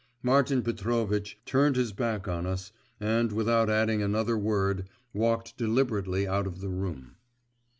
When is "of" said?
6.47-6.59